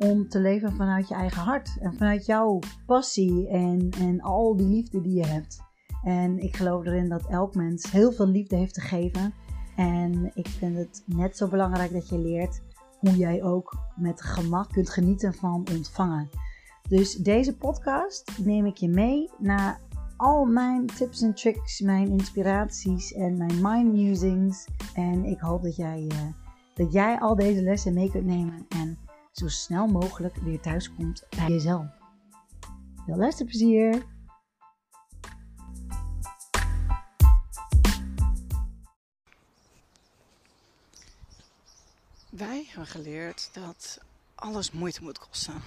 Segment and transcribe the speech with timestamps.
[0.00, 1.76] om te leven vanuit je eigen hart.
[1.80, 5.58] En vanuit jouw passie en, en al die liefde die je hebt.
[6.02, 9.34] En ik geloof erin dat elk mens heel veel liefde heeft te geven.
[9.76, 12.60] En ik vind het net zo belangrijk dat je leert
[12.98, 16.28] hoe jij ook met gemak kunt genieten van ontvangen.
[16.88, 19.80] Dus deze podcast neem ik je mee naar
[20.16, 24.66] al mijn tips en tricks, mijn inspiraties en mijn mind musings.
[24.94, 26.18] En ik hoop dat jij, uh,
[26.74, 28.98] dat jij al deze lessen mee kunt nemen en
[29.32, 31.86] zo snel mogelijk weer thuis komt bij jezelf.
[33.06, 34.06] Veel luisterplezier!
[42.30, 44.00] Wij hebben geleerd dat
[44.34, 45.62] alles moeite moet kosten.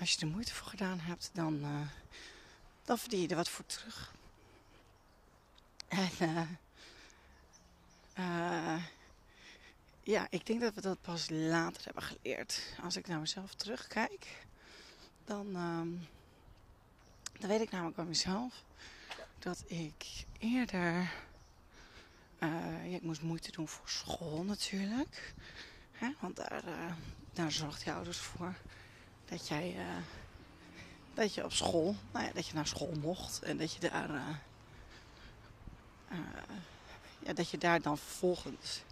[0.00, 1.80] Als je er moeite voor gedaan hebt, dan, uh,
[2.84, 4.14] dan verdien je er wat voor terug.
[5.88, 6.58] En
[8.18, 8.82] uh,
[10.08, 12.62] ja, ik denk dat we dat pas later hebben geleerd.
[12.82, 14.46] Als ik naar mezelf terugkijk,
[15.24, 16.08] dan, um,
[17.38, 18.64] dan weet ik namelijk bij mezelf
[19.38, 21.12] dat ik eerder.
[22.38, 25.34] Uh, ja, ik moest moeite doen voor school natuurlijk.
[25.92, 26.12] Hè?
[26.20, 26.92] Want daar, uh,
[27.32, 28.54] daar zorgt je ouders voor
[29.24, 29.74] dat jij.
[29.76, 29.96] Uh,
[31.14, 34.40] dat je op school, nou ja, dat je naar school mocht en dat je daar.
[37.18, 38.82] ja, dat je daar dan vervolgens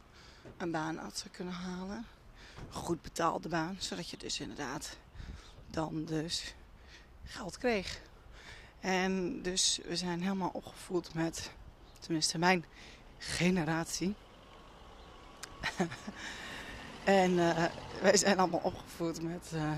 [0.57, 2.07] een baan had kunnen halen.
[2.71, 4.97] Goed betaalde baan, zodat je dus inderdaad
[5.71, 6.55] dan dus
[7.25, 8.01] geld kreeg.
[8.81, 11.51] En dus we zijn helemaal opgevoed met,
[12.01, 12.65] tenminste mijn
[13.19, 14.15] generatie.
[17.05, 17.65] en uh,
[18.01, 19.73] wij zijn allemaal opgevoed met, uh,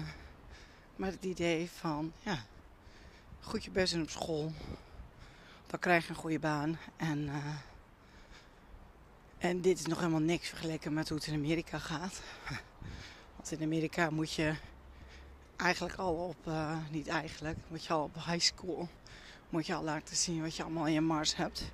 [0.96, 2.38] met het idee van, ja,
[3.40, 4.52] goed je best doen op school.
[5.66, 7.18] Dan krijg je een goede baan en...
[7.18, 7.54] Uh,
[9.38, 12.21] en dit is nog helemaal niks vergeleken met hoe het in Amerika gaat.
[13.37, 14.54] Want in Amerika moet je
[15.56, 18.88] eigenlijk al op, uh, niet eigenlijk, moet je al op high school,
[19.49, 21.71] moet je al laten zien wat je allemaal in je mars hebt.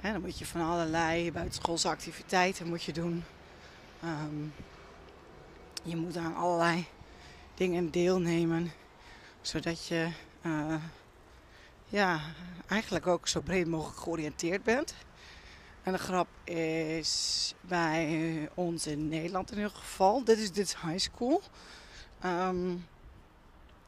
[0.00, 3.24] He, dan moet je van allerlei buitenschoolse activiteiten moet je doen.
[4.04, 4.52] Um,
[5.82, 6.86] je moet aan allerlei
[7.54, 8.72] dingen deelnemen,
[9.40, 10.08] zodat je
[10.42, 10.74] uh,
[11.88, 12.20] ja,
[12.66, 14.94] eigenlijk ook zo breed mogelijk georiënteerd bent.
[15.82, 20.24] En de grap is bij ons in Nederland in ieder geval.
[20.24, 21.42] Dit is, dit high school.
[22.24, 22.86] Um,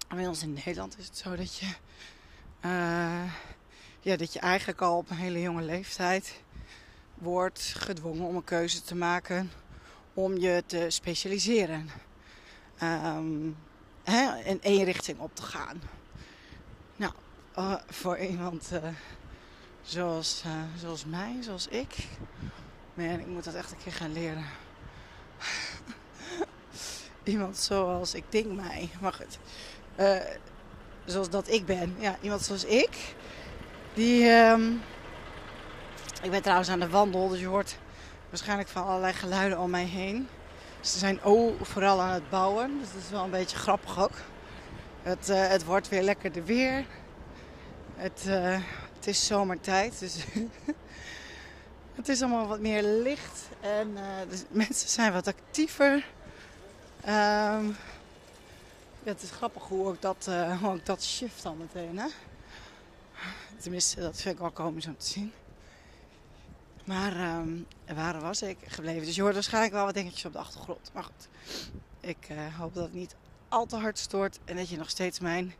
[0.08, 1.66] bij ons in Nederland is het zo dat je,
[2.64, 3.32] uh,
[4.00, 6.42] ja, dat je eigenlijk al op een hele jonge leeftijd
[7.14, 9.50] wordt gedwongen om een keuze te maken
[10.14, 11.90] om je te specialiseren.
[12.82, 13.56] Um,
[14.02, 15.82] hè, in één richting op te gaan.
[16.96, 17.12] Nou,
[17.58, 18.70] uh, voor iemand.
[18.72, 18.88] Uh,
[19.84, 21.96] Zoals, uh, zoals mij, zoals ik.
[22.94, 24.44] Man, ik moet dat echt een keer gaan leren.
[27.24, 28.88] iemand zoals ik denk mij.
[29.00, 29.38] Maar goed.
[30.00, 30.16] Uh,
[31.04, 31.96] zoals dat ik ben.
[31.98, 33.14] Ja, iemand zoals ik.
[33.94, 34.30] Die.
[34.30, 34.82] Um,
[36.22, 37.78] ik ben trouwens aan de wandel, dus je hoort
[38.28, 40.28] waarschijnlijk van allerlei geluiden om mij heen.
[40.80, 44.16] Ze zijn overal aan het bouwen, dus dat is wel een beetje grappig ook.
[45.02, 46.84] Het, uh, het wordt weer lekker de weer.
[47.94, 48.58] Het, uh,
[49.04, 50.16] het is zomertijd, dus
[51.94, 53.48] het is allemaal wat meer licht.
[53.60, 56.06] En uh, mensen zijn wat actiever.
[57.04, 57.60] Ja,
[59.02, 60.30] het is grappig hoe ook dat,
[60.64, 61.98] ook dat shift al meteen.
[61.98, 62.06] Hè?
[63.56, 65.32] Tenminste, dat vind ik wel komisch om te zien.
[66.84, 69.06] Maar um, waar was ik gebleven?
[69.06, 70.90] Dus je hoort waarschijnlijk wel wat dingetjes op de achtergrond.
[70.92, 71.28] Maar goed,
[72.00, 73.14] ik uh, hoop dat het niet
[73.48, 74.38] al te hard stoort.
[74.44, 75.54] En dat je nog steeds mijn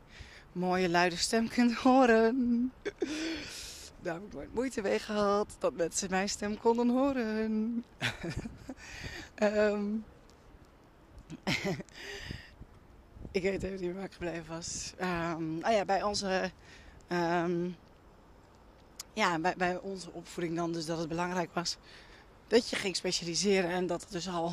[0.54, 2.72] mooie luide stem kunt horen.
[4.02, 7.84] Daar heb ik nooit moeite mee gehad dat mensen mijn stem konden horen.
[9.42, 10.04] um,
[13.30, 14.92] ik weet even niet waar ik gebleven was.
[15.00, 16.50] Um, ah ja, bij onze,
[17.08, 17.76] um,
[19.12, 21.78] ja, bij, onze opvoeding dan dus dat het belangrijk was
[22.46, 24.52] dat je ging specialiseren en dat het dus al,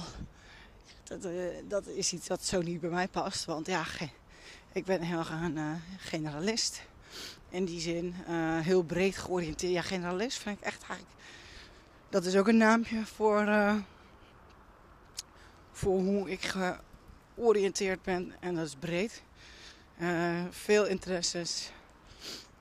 [1.03, 3.45] dat, uh, dat is iets dat zo niet bij mij past.
[3.45, 3.85] Want ja,
[4.71, 6.81] ik ben heel erg een uh, generalist.
[7.49, 9.73] In die zin uh, heel breed georiënteerd.
[9.73, 11.19] Ja, generalist vind ik echt eigenlijk...
[12.09, 13.75] Dat is ook een naampje voor, uh,
[15.71, 16.53] voor hoe ik
[17.35, 19.23] georiënteerd ben en dat is breed.
[20.49, 21.71] Veel interesses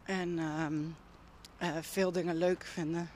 [0.03, 3.11] en ehm, veel dingen leuk vinden.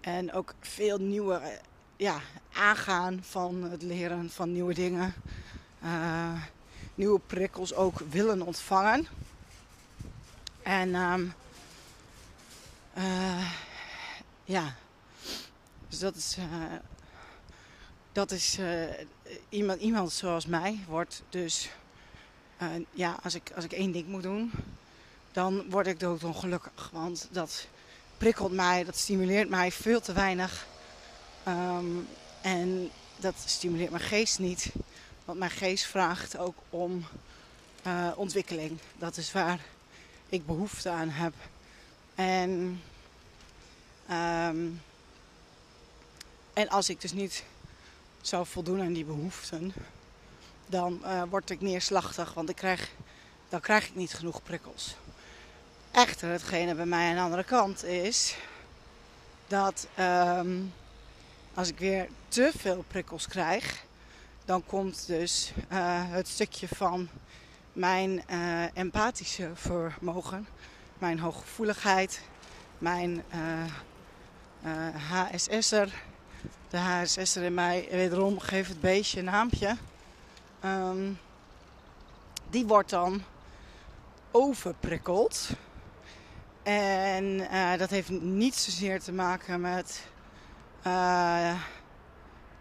[0.00, 1.60] En ook veel nieuwe
[1.96, 2.20] ja,
[2.52, 5.14] aangaan van het leren van nieuwe dingen.
[5.84, 6.42] Uh,
[6.94, 9.06] nieuwe prikkels ook willen ontvangen.
[10.62, 11.34] En um,
[14.44, 14.74] ja,
[15.88, 16.36] dus dat is,
[18.12, 18.58] dat is
[19.48, 21.70] iemand, iemand zoals mij wordt dus
[22.90, 24.52] ja, als ik, als ik één ding moet doen,
[25.32, 26.90] dan word ik doodongelukkig.
[26.92, 27.66] Want dat
[28.18, 30.66] prikkelt mij, dat stimuleert mij veel te weinig.
[31.48, 32.08] Um,
[32.40, 34.72] en dat stimuleert mijn geest niet.
[35.24, 37.06] Want mijn geest vraagt ook om
[37.86, 38.78] uh, ontwikkeling.
[38.98, 39.60] Dat is waar
[40.28, 41.34] ik behoefte aan heb.
[42.14, 42.82] En,
[44.10, 44.82] um,
[46.52, 47.44] en als ik dus niet
[48.20, 49.72] zou voldoen aan die behoeften,
[50.66, 52.34] dan uh, word ik neerslachtig.
[52.34, 52.90] Want ik krijg,
[53.48, 54.94] dan krijg ik niet genoeg prikkels.
[55.90, 58.36] Echter, hetgene bij mij aan de andere kant is
[59.46, 60.72] dat um,
[61.54, 63.84] als ik weer te veel prikkels krijg,
[64.44, 65.78] dan komt dus uh,
[66.10, 67.08] het stukje van
[67.72, 70.46] mijn uh, empathische vermogen,
[70.98, 72.20] mijn hooggevoeligheid,
[72.78, 73.22] mijn
[75.10, 76.02] HSS'er.
[76.68, 79.76] De HSS'er in mij, wederom geef het beestje een naampje.
[80.64, 81.18] Um,
[82.50, 83.22] die wordt dan
[84.30, 85.48] overprikkeld.
[86.62, 87.48] En
[87.78, 90.02] dat heeft niet zozeer te maken met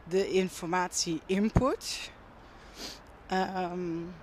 [0.03, 2.11] de informatie-input.
[3.31, 4.13] Um,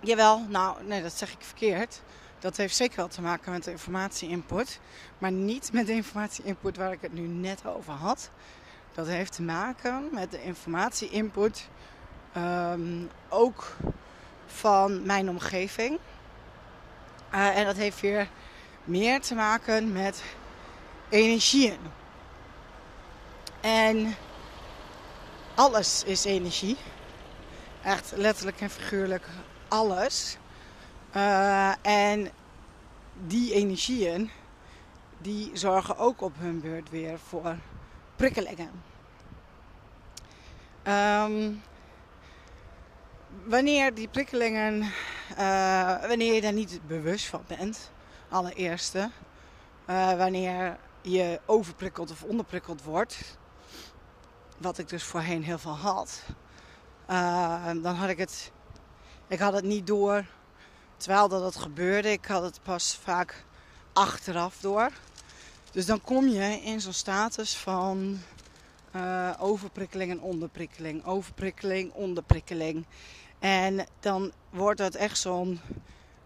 [0.00, 2.02] jawel, nou, nee, dat zeg ik verkeerd.
[2.38, 4.80] Dat heeft zeker wel te maken met de informatie-input.
[5.18, 8.30] Maar niet met de informatie-input waar ik het nu net over had.
[8.94, 11.68] Dat heeft te maken met de informatie-input
[12.36, 13.76] um, ook
[14.46, 15.98] van mijn omgeving.
[17.34, 18.28] Uh, en dat heeft weer
[18.84, 20.22] meer te maken met
[21.08, 21.78] energieën.
[23.60, 24.14] En
[25.60, 26.76] alles is energie.
[27.82, 29.26] Echt letterlijk en figuurlijk
[29.68, 30.36] alles.
[31.16, 32.30] Uh, en
[33.26, 34.30] die energieën,
[35.18, 37.56] die zorgen ook op hun beurt weer voor
[38.16, 38.70] prikkelingen.
[40.82, 41.62] Um,
[43.44, 44.82] wanneer die prikkelingen,
[45.38, 47.90] uh, wanneer je daar niet bewust van bent,
[48.28, 49.10] allereerste.
[49.86, 53.38] Uh, wanneer je overprikkeld of onderprikkeld wordt.
[54.60, 56.22] Wat ik dus voorheen heel veel had.
[57.10, 58.52] Uh, dan had ik het.
[59.28, 60.24] Ik had het niet door
[60.96, 62.10] terwijl dat het gebeurde.
[62.10, 63.44] Ik had het pas vaak
[63.92, 64.90] achteraf door.
[65.72, 68.18] Dus dan kom je in zo'n status van
[68.96, 71.04] uh, overprikkeling en onderprikkeling.
[71.04, 72.86] Overprikkeling, onderprikkeling.
[73.38, 75.60] En dan wordt het echt zo'n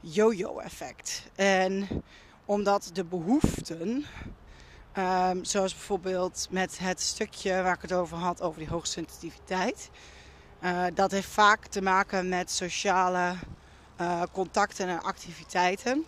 [0.01, 1.23] yo-yo effect.
[1.35, 1.89] En
[2.45, 4.05] omdat de behoeften,
[4.99, 9.91] um, zoals bijvoorbeeld met het stukje waar ik het over had, over die hoogsensitiviteit,
[10.61, 13.35] uh, dat heeft vaak te maken met sociale
[14.01, 16.05] uh, contacten en activiteiten.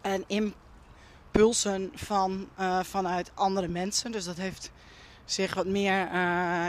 [0.00, 4.12] En impulsen van, uh, vanuit andere mensen.
[4.12, 4.70] Dus dat heeft
[5.24, 6.14] zich wat meer,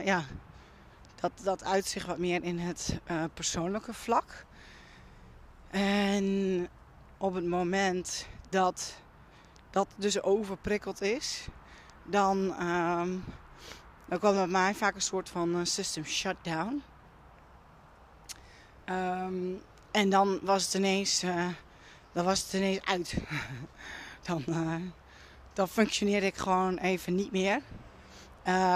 [0.06, 0.24] ja,
[1.16, 3.00] dat, dat uit zich wat meer in het
[3.34, 4.46] persoonlijke vlak.
[5.70, 6.70] En
[7.18, 8.96] op het moment dat
[9.76, 11.48] dat dus overprikkeld is,
[12.04, 13.24] dan, um,
[14.06, 16.84] dan kwam bij mij vaak een soort van uh, system shutdown.
[18.86, 21.48] Um, en dan was het ineens, uh,
[22.12, 23.18] dan was het ineens uit.
[24.28, 24.76] dan, uh,
[25.54, 27.62] dan functioneerde ik gewoon even niet meer.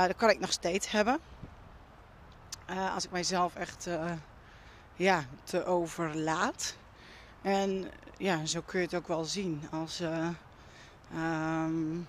[0.08, 1.20] dat kan ik nog steeds hebben.
[2.94, 3.88] als ik mijzelf echt
[4.96, 6.76] ja, te overlaat.
[7.42, 10.02] En ja, zo kun je het ook wel zien als
[11.16, 12.08] um,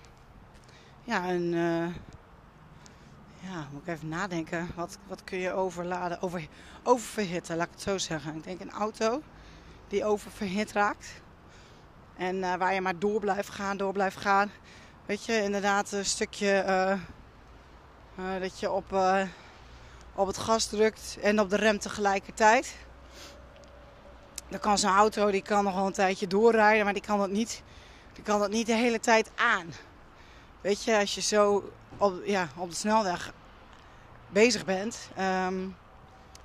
[1.03, 1.53] ja, een.
[1.53, 1.87] Uh,
[3.39, 4.67] ja, moet ik even nadenken.
[4.75, 6.21] Wat, wat kun je overladen?
[6.21, 6.47] Over,
[6.83, 8.35] oververhitten, laat ik het zo zeggen.
[8.35, 9.21] Ik denk een auto
[9.87, 11.21] die oververhit raakt.
[12.17, 14.51] En uh, waar je maar door blijft gaan, door blijft gaan.
[15.05, 16.99] Weet je, inderdaad een stukje
[18.39, 18.95] dat je op,
[20.15, 22.75] op het gas drukt en op de rem tegelijkertijd.
[24.49, 27.29] Dan kan zo'n auto die kan nog wel een tijdje doorrijden, maar die kan dat
[27.29, 27.63] niet,
[28.13, 29.73] die kan dat niet de hele tijd aan.
[30.61, 33.33] Weet je, als je zo op, ja, op de snelweg
[34.29, 35.75] bezig bent, um,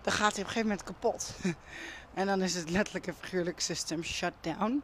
[0.02, 1.34] dan gaat hij op een gegeven moment kapot.
[2.14, 4.82] en dan is het letterlijk een figuurlijk system shutdown.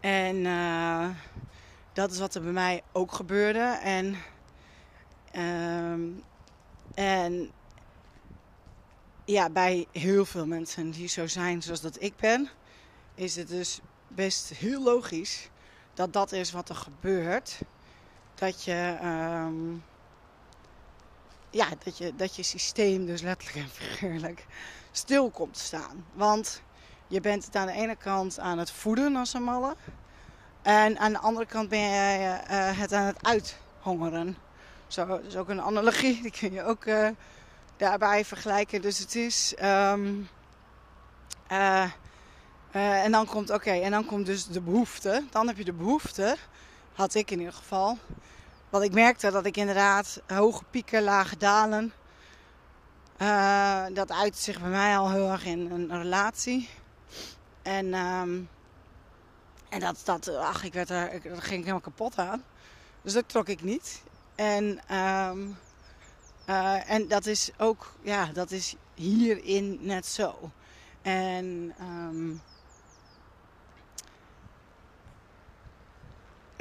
[0.00, 1.08] En uh,
[1.92, 3.78] dat is wat er bij mij ook gebeurde.
[3.82, 4.16] En,
[5.36, 6.22] um,
[6.94, 7.50] en
[9.24, 12.48] ja, bij heel veel mensen die zo zijn zoals dat ik ben,
[13.14, 13.80] is het dus
[14.14, 15.48] best heel logisch
[15.94, 17.58] dat dat is wat er gebeurt.
[18.34, 19.74] Dat je, ehm,
[21.50, 24.46] ja, dat je, dat je systeem dus letterlijk en figuurlijk
[24.90, 26.06] stil komt staan.
[26.12, 26.62] Want
[27.06, 29.76] je bent het aan de ene kant aan het voeden als een malle.
[30.62, 34.36] En aan de andere kant ben je uh, het aan het uithongeren.
[34.86, 37.08] Zo, dat is ook een analogie, die kun je ook uh,
[37.76, 38.82] daarbij vergelijken.
[38.82, 39.54] Dus het is.
[39.62, 40.28] Um,
[42.72, 45.24] en dan komt, oké, en dan komt dus de behoefte.
[45.30, 46.36] Dan heb je de behoefte,
[46.92, 47.98] had ik in ieder geval.
[48.70, 51.92] Want ik merkte dat ik inderdaad hoge pieken, lage dalen.
[53.94, 56.68] dat uit zich bij mij al heel erg in een relatie.
[57.62, 58.48] En, um,
[59.68, 62.42] en dat, dat, ach, ik werd er, daar ging ik helemaal kapot aan.
[63.02, 64.02] Dus dat trok ik niet.
[64.34, 65.58] En, um,
[66.48, 70.50] uh, en dat is ook, ja, dat is hierin net zo.
[71.02, 72.40] En um,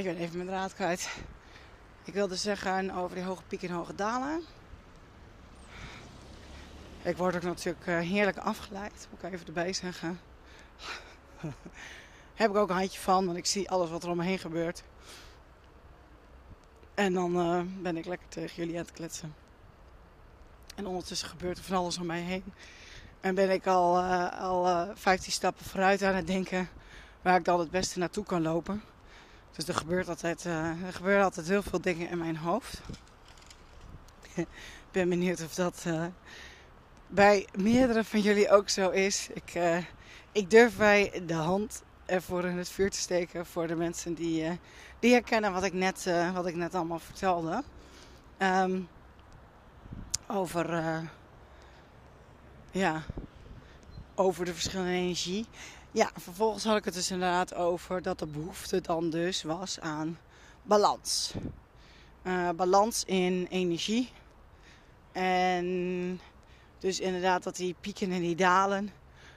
[0.02, 1.10] ik ben even mijn draad kwijt.
[2.04, 4.42] Ik wilde zeggen over die hoge pieken en hoge dalen.
[7.02, 10.20] Ik word ook natuurlijk uh, heerlijk afgeleid, moet ik even erbij zeggen.
[12.34, 14.40] Heb ik ook een handje van, want ik zie alles wat er om me heen
[14.40, 14.84] gebeurt.
[16.94, 19.36] En dan uh, ben ik lekker tegen jullie aan het kletsen.
[20.76, 22.54] En ondertussen gebeurt er van alles om mij heen.
[23.20, 26.70] En ben ik al, uh, al uh, 15 stappen vooruit aan het denken
[27.22, 28.84] waar ik dan het beste naartoe kan lopen.
[29.56, 32.82] Dus er gebeurt altijd, er gebeuren altijd heel veel dingen in mijn hoofd.
[34.36, 34.48] Ik
[34.92, 35.86] ben benieuwd of dat
[37.08, 39.30] bij meerdere van jullie ook zo is.
[39.34, 39.60] Ik,
[40.32, 44.60] ik durf bij de hand ervoor in het vuur te steken voor de mensen die,
[45.00, 47.64] die herkennen wat ik net, wat ik net allemaal vertelde.
[48.38, 48.88] Um,
[50.28, 51.02] over,
[52.72, 53.04] ja,
[54.16, 55.46] over de verschillende energie.
[55.92, 60.20] Ja, vervolgens had ik het dus inderdaad over dat de behoefte dan dus was aan
[60.64, 61.34] balans.
[62.56, 64.10] balans in energie.
[65.12, 66.20] En
[66.80, 68.92] dus inderdaad dat die pieken en die dalen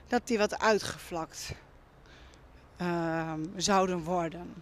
[0.07, 1.51] dat die wat uitgevlakt
[2.81, 4.53] uh, zouden worden.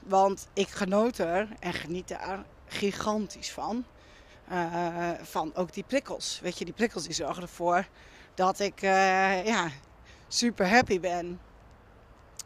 [0.00, 3.84] Want ik genoot er en geniet er gigantisch van.
[4.52, 6.40] Uh, van ook die prikkels.
[6.42, 7.86] Weet je, die prikkels die zorgen ervoor
[8.38, 9.70] dat ik uh, ja,
[10.28, 11.40] super happy ben.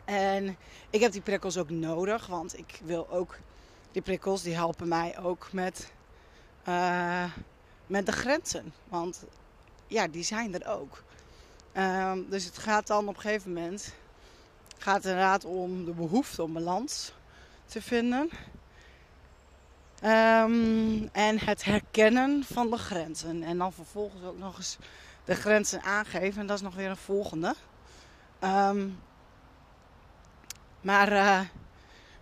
[0.04, 0.56] En
[0.90, 3.38] ik heb die prikkels ook nodig, want ik wil ook
[3.90, 5.92] die prikkels die helpen mij ook met,
[6.68, 7.24] uh,
[7.86, 8.72] met de grenzen.
[8.88, 9.24] Want
[9.86, 11.02] ja, die zijn er ook.
[11.76, 13.94] Um, dus het gaat dan op een gegeven moment
[14.78, 17.12] gaat inderdaad om de behoefte om balans
[17.66, 18.30] te vinden.
[20.04, 23.42] Um, en het herkennen van de grenzen.
[23.42, 24.78] En dan vervolgens ook nog eens
[25.24, 26.40] de grenzen aangeven.
[26.40, 27.54] En dat is nog weer een volgende.
[28.44, 28.98] Um,
[30.80, 31.40] maar, uh,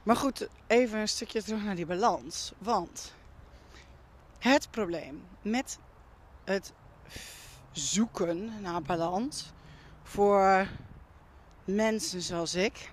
[0.03, 2.53] maar goed, even een stukje terug naar die balans.
[2.59, 3.15] Want
[4.39, 5.79] het probleem met
[6.45, 6.73] het
[7.73, 9.53] zoeken naar balans
[10.03, 10.67] voor
[11.65, 12.93] mensen zoals ik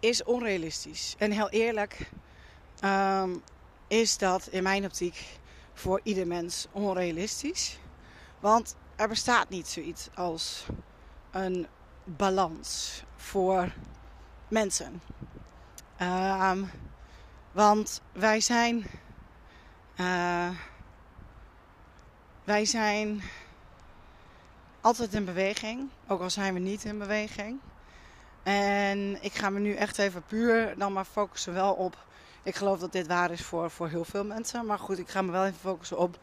[0.00, 1.14] is onrealistisch.
[1.18, 2.10] En heel eerlijk
[2.84, 3.42] um,
[3.88, 5.38] is dat in mijn optiek
[5.72, 7.78] voor ieder mens onrealistisch.
[8.44, 10.66] Want er bestaat niet zoiets als
[11.30, 11.66] een
[12.04, 13.72] balans voor
[14.48, 15.02] mensen.
[16.00, 16.70] Um,
[17.52, 18.86] want wij zijn.
[19.96, 20.48] Uh,
[22.44, 23.22] wij zijn
[24.80, 27.60] altijd in beweging, ook al zijn we niet in beweging.
[28.42, 32.04] En ik ga me nu echt even puur dan maar focussen wel op.
[32.42, 34.66] Ik geloof dat dit waar is voor, voor heel veel mensen.
[34.66, 36.18] Maar goed, ik ga me wel even focussen op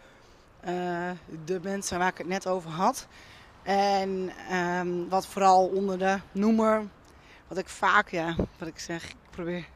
[1.45, 3.07] de mensen waar ik het net over had.
[3.63, 6.87] En um, wat vooral onder de noemer,
[7.47, 9.67] wat ik vaak, ja, wat ik zeg, ik probeer.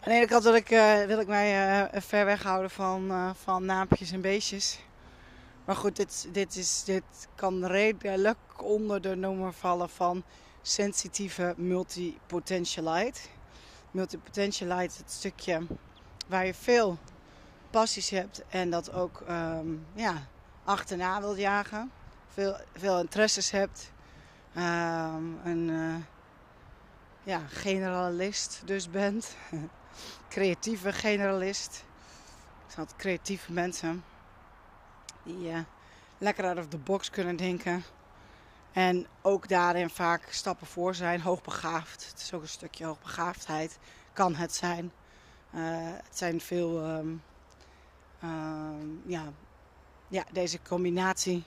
[0.00, 3.64] Aan de ene kant wil ik, uh, wil ik mij uh, ver weghouden van, van
[3.64, 4.80] naampjes en beestjes.
[5.64, 10.24] Maar goed, dit, dit, is, dit kan redelijk onder de noemer vallen van
[10.62, 13.20] sensitieve multipotentialite.
[13.90, 15.66] Multipotentialite, het stukje
[16.28, 16.98] waar je veel
[17.72, 20.26] passies hebt en dat ook um, ja,
[20.64, 21.90] achterna wilt jagen.
[22.28, 23.92] Veel, veel interesses hebt.
[24.56, 25.94] Um, een uh,
[27.22, 29.36] ja, generalist dus bent.
[30.28, 31.84] Creatieve generalist.
[32.68, 34.04] Ik had creatieve mensen
[35.22, 35.58] die uh,
[36.18, 37.84] lekker out of the box kunnen denken.
[38.72, 41.20] En ook daarin vaak stappen voor zijn.
[41.20, 42.06] Hoogbegaafd.
[42.10, 43.78] Het is ook een stukje hoogbegaafdheid.
[44.12, 44.92] Kan het zijn.
[45.54, 47.12] Uh, het zijn veel uh,
[49.06, 49.32] ja,
[50.08, 51.44] ja, deze combinatie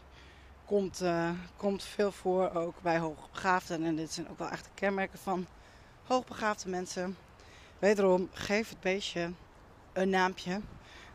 [0.65, 3.83] komt, uh, komt veel voor, ook bij hoogbegaafden.
[3.83, 5.45] En dit zijn ook wel echt kenmerken van
[6.03, 7.17] hoogbegaafde mensen.
[7.79, 9.31] Wederom, geef het beestje
[9.93, 10.61] een naampje.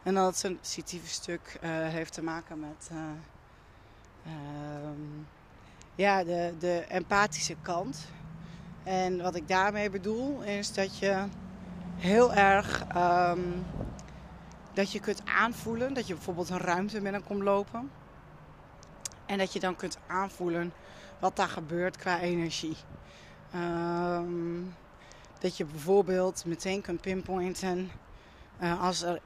[0.03, 2.99] En dat het sensitieve stuk uh, heeft te maken met uh,
[5.95, 8.09] ja, de, de empathische kant.
[8.83, 11.25] En wat ik daarmee bedoel is dat je
[11.97, 13.65] heel erg um,
[14.81, 17.91] dat je kunt aanvoelen dat je bijvoorbeeld een ruimte binnenkomt lopen.
[19.27, 20.73] En dat je dan kunt aanvoelen
[21.19, 22.77] wat daar gebeurt qua energie.
[23.55, 24.75] Um,
[25.39, 27.91] dat je bijvoorbeeld meteen kunt pinpointen
[28.61, 29.21] uh, als er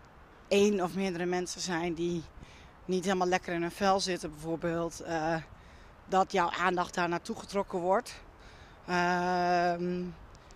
[0.49, 2.23] één of meerdere mensen zijn die
[2.85, 5.37] niet helemaal lekker in hun vel zitten, bijvoorbeeld, uh,
[6.09, 8.15] dat jouw aandacht daar naartoe getrokken wordt.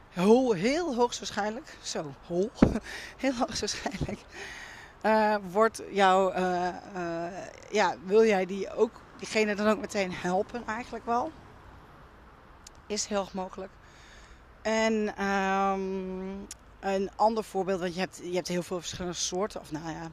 [0.09, 2.50] Heel, heel hoogstwaarschijnlijk, zo, hol,
[3.17, 4.21] heel hoogstwaarschijnlijk,
[5.02, 6.35] uh, wordt jou,
[7.71, 11.33] ja, wil jij die ook, diegene dan ook meteen helpen eigenlijk wel?
[12.87, 13.73] Is heel erg mogelijk.
[14.62, 16.47] En um,
[16.81, 20.11] een ander voorbeeld, want je hebt, je hebt heel veel verschillende soorten, of nou ja,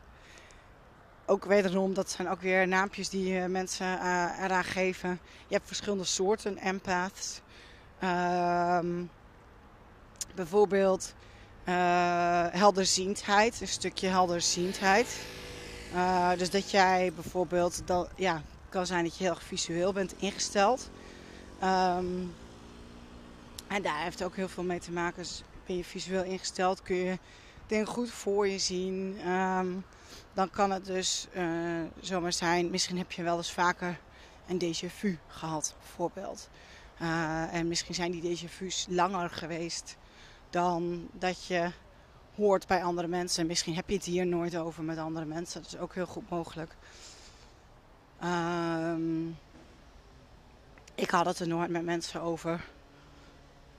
[1.25, 4.00] ook wederom, dat zijn ook weer naampjes die mensen
[4.44, 5.20] eraan geven.
[5.48, 7.42] Je hebt verschillende soorten empaths.
[8.04, 9.10] Um,
[10.36, 11.13] bijvoorbeeld
[12.51, 15.07] helderziendheid, een stukje helderziendheid.
[16.38, 20.89] dus dat jij bijvoorbeeld, dat, ja, kan zijn dat je heel erg visueel bent ingesteld.
[21.63, 22.34] Um,
[23.67, 25.22] en daar heeft ook heel veel mee te maken.
[25.24, 27.19] Dus ben je visueel ingesteld, kun je
[27.67, 29.29] dingen goed voor je zien.
[29.29, 29.86] Um,
[30.34, 31.43] dan kan het dus uh,
[32.00, 34.00] zomaar zijn, misschien heb je wel eens vaker
[34.48, 36.50] een déjà vu gehad, bijvoorbeeld.
[37.51, 39.98] En misschien zijn die déjà vu's langer geweest
[40.50, 41.72] dan dat je
[42.36, 43.48] hoort bij andere mensen.
[43.48, 45.62] Misschien heb je het hier nooit over met andere mensen.
[45.62, 46.75] Dat is ook heel goed mogelijk.
[48.24, 49.38] Um,
[50.96, 52.66] ik had het er nooit met mensen over.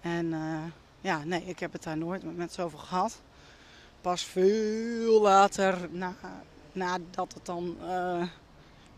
[0.00, 0.62] En uh,
[1.00, 3.20] ja, nee, ik heb het daar nooit met mensen over gehad.
[4.00, 6.14] Pas veel later, na,
[6.72, 8.26] nadat het dan, uh,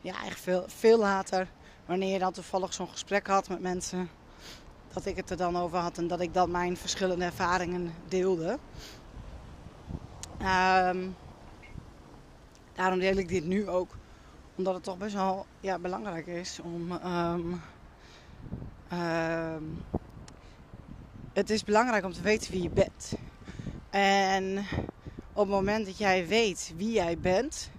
[0.01, 1.49] ja, echt veel, veel later,
[1.87, 4.11] wanneer je dan toevallig zo'n gesprek had met mensen,
[4.93, 8.59] dat ik het er dan over had en dat ik dan mijn verschillende ervaringen deelde.
[10.43, 11.17] Um,
[12.75, 13.97] daarom deel ik dit nu ook,
[14.55, 16.93] omdat het toch best wel ja, belangrijk is om.
[16.93, 17.63] Um,
[18.93, 19.85] um,
[21.33, 23.13] het is belangrijk om te weten wie je bent.
[23.91, 24.59] En
[25.33, 27.71] op het moment dat jij weet wie jij bent,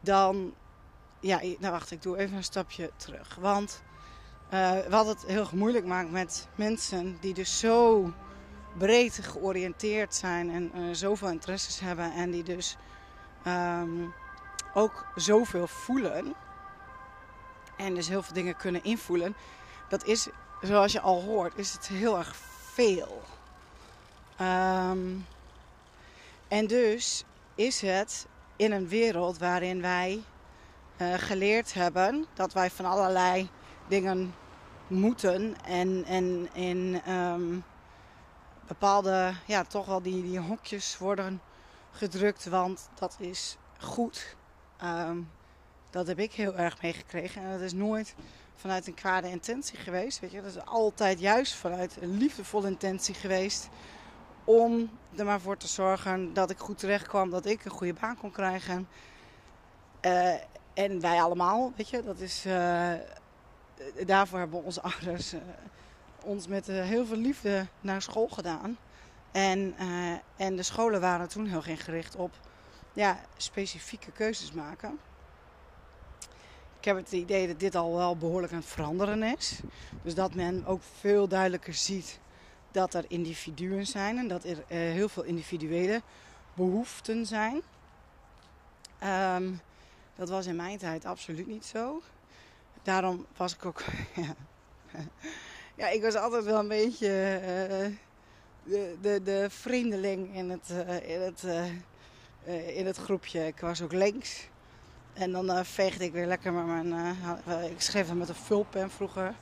[0.00, 0.54] dan.
[1.20, 3.34] Ja, nou wacht, ik doe even een stapje terug.
[3.40, 3.82] Want
[4.50, 8.12] uh, wat het heel moeilijk maakt met mensen die dus zo
[8.78, 12.76] breed georiënteerd zijn en uh, zoveel interesses hebben en die dus
[13.46, 14.14] um,
[14.74, 16.34] ook zoveel voelen
[17.76, 19.36] en dus heel veel dingen kunnen invoelen
[19.88, 20.28] dat is,
[20.60, 22.36] zoals je al hoort, is het heel erg
[22.72, 23.22] veel.
[24.40, 25.26] Um,
[26.48, 30.22] en dus is het in een wereld waarin wij
[30.96, 33.48] uh, geleerd hebben dat wij van allerlei
[33.88, 34.34] dingen
[34.86, 37.64] moeten en, en in um,
[38.66, 41.40] bepaalde, ja, toch wel die, die hokjes worden
[41.90, 44.36] gedrukt, want dat is goed.
[44.84, 45.30] Um,
[45.90, 48.14] dat heb ik heel erg meegekregen en dat is nooit
[48.54, 50.20] vanuit een kwade intentie geweest.
[50.20, 50.42] Weet je?
[50.42, 53.68] Dat is altijd juist vanuit een liefdevolle intentie geweest.
[54.44, 57.94] Om er maar voor te zorgen dat ik goed terecht kwam, dat ik een goede
[58.00, 58.88] baan kon krijgen.
[60.02, 60.34] Uh,
[60.74, 62.46] en wij allemaal, weet je, dat is.
[62.46, 62.92] Uh,
[64.06, 65.40] daarvoor hebben onze ouders uh,
[66.24, 68.78] ons met heel veel liefde naar school gedaan.
[69.32, 69.74] En,
[70.36, 72.34] en de scholen waren toen heel erg gericht op
[72.92, 74.98] ja, specifieke keuzes maken.
[76.78, 79.60] Ik heb het idee dat dit al wel behoorlijk aan het veranderen is.
[80.02, 82.20] Dus dat men ook veel duidelijker ziet
[82.70, 86.02] dat er individuen zijn en dat er heel veel individuele
[86.54, 87.62] behoeften zijn.
[89.34, 89.60] Um,
[90.14, 92.02] dat was in mijn tijd absoluut niet zo.
[92.86, 93.82] Daarom was ik ook.
[95.80, 97.96] ja, ik was altijd wel een beetje uh,
[98.62, 101.44] de, de, de vreemdeling in het, uh, in, het,
[102.74, 103.46] in het groepje.
[103.46, 104.48] Ik was ook links.
[105.12, 107.16] En dan veegde ik weer lekker met mijn...
[107.70, 109.34] Ik schreef hem met een vulpen vroeger.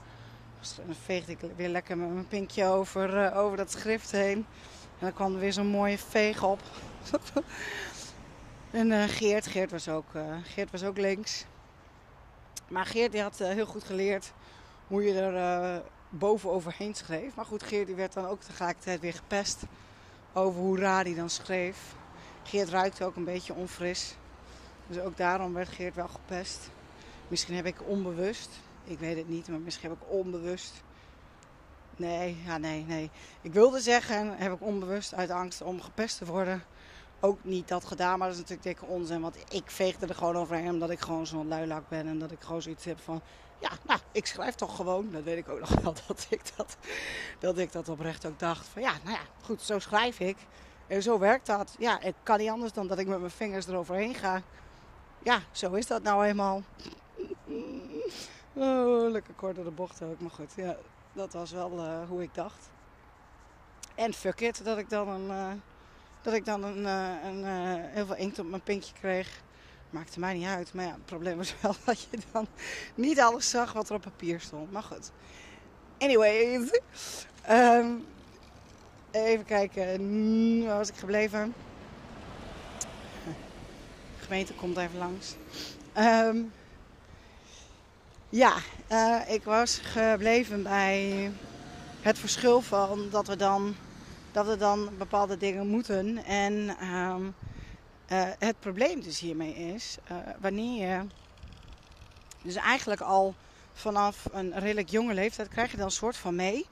[0.60, 4.46] Dus dan veegde ik weer lekker met mijn pinkje over, over dat schrift heen.
[4.98, 6.60] En dan kwam er weer zo'n mooie veeg op.
[8.70, 10.10] en Geert, Geert was, ook,
[10.42, 11.46] Geert was ook links.
[12.68, 14.32] Maar Geert die had heel goed geleerd
[14.86, 17.34] hoe je er boven overheen schreef.
[17.34, 19.62] Maar goed, Geert die werd dan ook tegelijkertijd weer gepest
[20.32, 21.94] over hoe raar hij dan schreef.
[22.42, 24.16] Geert ruikte ook een beetje onfris.
[24.86, 26.70] Dus ook daarom werd Geert wel gepest.
[27.28, 28.50] Misschien heb ik onbewust,
[28.84, 30.82] ik weet het niet, maar misschien heb ik onbewust.
[31.96, 33.10] Nee, ja, nee, nee.
[33.40, 36.64] Ik wilde zeggen, heb ik onbewust uit angst om gepest te worden
[37.24, 38.18] ook niet dat gedaan.
[38.18, 39.20] Maar dat is natuurlijk dikke onzin.
[39.20, 42.06] Want ik veegde er gewoon overheen omdat ik gewoon zo'n luilak ben.
[42.06, 43.20] En dat ik gewoon zoiets heb van...
[43.58, 45.10] Ja, nou, ik schrijf toch gewoon.
[45.10, 45.94] Dat weet ik ook nog wel.
[46.06, 46.76] Dat ik dat,
[47.38, 48.66] dat, ik dat oprecht ook dacht.
[48.66, 50.36] Van ja, nou ja, goed, zo schrijf ik.
[50.86, 51.74] En zo werkt dat.
[51.78, 54.42] Ja, het kan niet anders dan dat ik met mijn vingers eroverheen ga.
[55.22, 56.62] Ja, zo is dat nou eenmaal.
[58.52, 60.20] Oh, lekker kort door de bocht ook.
[60.20, 60.76] Maar goed, ja,
[61.12, 62.70] dat was wel uh, hoe ik dacht.
[63.94, 65.26] En fuck it, dat ik dan een...
[65.26, 65.52] Uh,
[66.24, 69.42] dat ik dan een, eh, een, een, heel veel inkt op mijn pinkje kreeg.
[69.90, 70.74] Maakte mij niet uit.
[70.74, 72.46] Maar ja, het probleem was wel dat je dan
[72.94, 74.72] niet alles zag wat er op papier stond.
[74.72, 75.10] Maar goed.
[75.98, 76.80] Anyways.
[77.50, 78.06] Um,
[79.10, 80.64] even kijken.
[80.66, 81.54] Waar was ik gebleven?
[84.18, 85.34] Gemeente komt even langs.
[85.98, 86.52] Um,
[88.28, 88.54] ja,
[88.90, 91.30] uh, ik was gebleven bij
[92.00, 93.76] het verschil van dat we dan,
[94.34, 96.24] dat we dan bepaalde dingen moeten.
[96.24, 97.34] En um,
[98.12, 101.06] uh, het probleem dus hiermee is, uh, wanneer je
[102.42, 103.34] dus eigenlijk al
[103.72, 106.66] vanaf een redelijk jonge leeftijd krijg je dan een soort van mee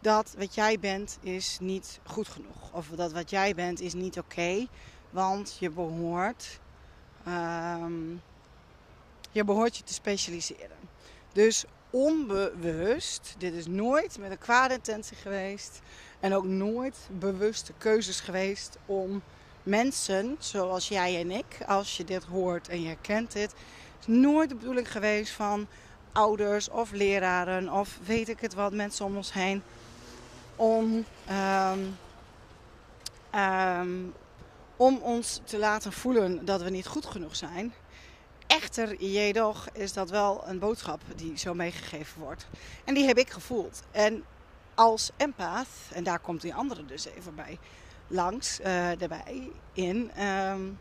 [0.00, 2.72] dat wat jij bent is niet goed genoeg.
[2.72, 4.66] Of dat wat jij bent is niet oké,
[5.10, 6.60] want je behoort,
[7.28, 8.22] um,
[9.32, 10.76] je behoort je te specialiseren.
[11.32, 15.80] Dus onbewust, dit is nooit met een kwade intentie geweest
[16.20, 19.22] en ook nooit bewuste keuzes geweest om
[19.62, 23.54] mensen zoals jij en ik, als je dit hoort en je herkent dit,
[24.06, 25.66] nooit de bedoeling geweest van
[26.12, 29.62] ouders of leraren of weet ik het wat, mensen om ons heen,
[30.56, 31.04] om,
[31.70, 31.96] um,
[33.40, 34.14] um,
[34.76, 37.72] om ons te laten voelen dat we niet goed genoeg zijn.
[38.46, 42.46] Echter, jedoch, is dat wel een boodschap die zo meegegeven wordt.
[42.84, 43.82] En die heb ik gevoeld.
[43.90, 44.24] En
[44.76, 47.58] als empath, en daar komt die andere dus even bij
[48.06, 50.78] langs, uh, erbij in, um,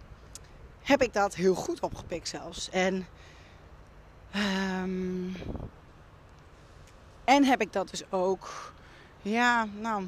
[0.81, 2.69] heb ik dat heel goed opgepikt zelfs.
[2.69, 3.07] En,
[4.35, 5.35] um,
[7.23, 8.73] en heb ik dat dus ook,
[9.21, 10.07] ja, nou,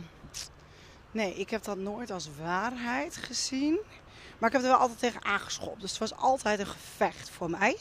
[1.11, 3.79] nee, ik heb dat nooit als waarheid gezien.
[4.37, 5.81] Maar ik heb er wel altijd tegen aangeschopt.
[5.81, 7.77] Dus het was altijd een gevecht voor mij.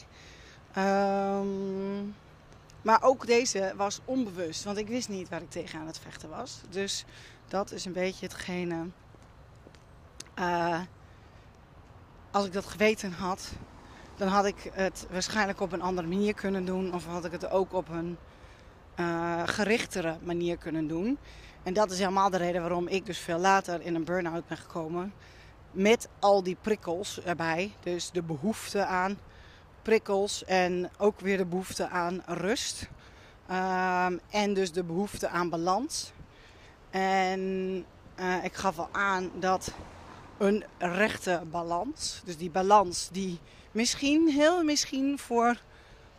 [0.77, 2.15] Um,
[2.87, 4.63] maar ook deze was onbewust.
[4.63, 6.61] Want ik wist niet waar ik tegen aan het vechten was.
[6.69, 7.05] Dus
[7.47, 8.85] dat is een beetje hetgene.
[10.39, 10.81] Uh,
[12.31, 13.51] als ik dat geweten had,
[14.15, 16.93] dan had ik het waarschijnlijk op een andere manier kunnen doen.
[16.93, 18.17] Of had ik het ook op een
[18.99, 21.17] uh, gerichtere manier kunnen doen.
[21.63, 24.57] En dat is helemaal de reden waarom ik dus veel later in een burn-out ben
[24.57, 25.13] gekomen
[25.71, 27.71] met al die prikkels erbij.
[27.79, 29.17] Dus de behoefte aan
[29.87, 32.87] prikkels en ook weer de behoefte aan rust.
[33.51, 36.11] Um, en dus de behoefte aan balans.
[36.89, 37.41] En
[38.19, 39.71] uh, ik gaf al aan dat
[40.37, 43.39] een rechte balans, dus die balans die
[43.71, 45.61] misschien, heel misschien voor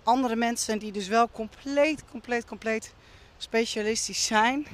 [0.03, 2.95] andere mensen die dus wel compleet, compleet, compleet
[3.37, 4.67] specialistisch zijn.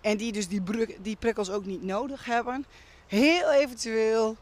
[0.00, 0.62] En die dus die,
[1.00, 2.66] die prikkels ook niet nodig hebben
[3.08, 4.36] heel eventueel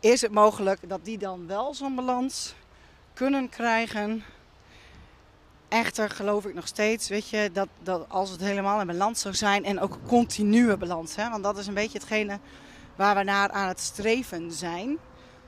[0.00, 2.54] is het mogelijk dat die dan wel zo'n balans
[3.20, 4.24] kunnen krijgen.
[5.68, 9.34] Echter geloof ik nog steeds, weet je, dat, dat als het helemaal in balans zou
[9.34, 12.38] zijn en ook continue balans, hè, want dat is een beetje hetgene
[12.96, 14.98] waar we naar aan het streven zijn,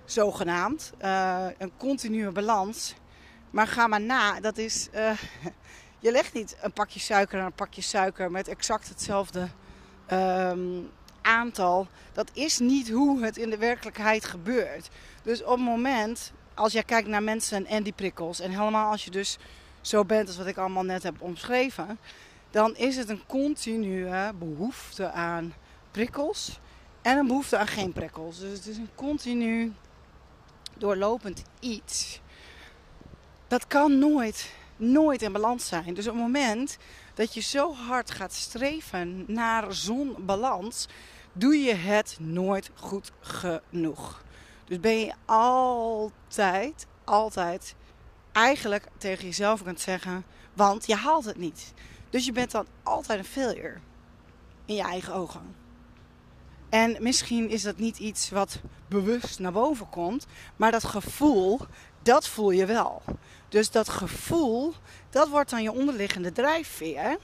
[0.04, 2.94] zogenaamd, uh, een continue balans.
[3.50, 5.10] Maar ga maar na, dat is, uh,
[6.06, 9.48] je legt niet een pakje suiker aan een pakje suiker met exact hetzelfde
[10.12, 10.90] um,
[11.22, 14.88] aantal, dat is niet hoe het in de werkelijkheid gebeurt.
[15.22, 19.04] Dus op het moment, als jij kijkt naar mensen en die prikkels, en helemaal als
[19.04, 19.38] je dus
[19.80, 21.98] zo bent als wat ik allemaal net heb omschreven,
[22.50, 25.54] dan is het een continue behoefte aan
[25.90, 26.60] prikkels
[27.02, 28.38] en een behoefte aan geen prikkels.
[28.38, 29.72] Dus het is een continu
[30.76, 32.20] doorlopend iets.
[33.48, 35.94] Dat kan nooit, nooit in balans zijn.
[35.94, 36.78] Dus op het moment
[37.14, 40.88] dat je zo hard gaat streven naar zo'n balans,
[41.32, 44.22] doe je het nooit goed genoeg.
[44.72, 47.74] Dus ben je altijd, altijd
[48.32, 51.72] eigenlijk tegen jezelf kunt zeggen, want je haalt het niet.
[52.10, 53.74] Dus je bent dan altijd een failure
[54.64, 55.54] in je eigen ogen.
[56.68, 61.60] En misschien is dat niet iets wat bewust naar boven komt, maar dat gevoel,
[62.02, 63.02] dat voel je wel.
[63.48, 64.72] Dus dat gevoel,
[65.10, 67.18] dat wordt dan je onderliggende drijfveer.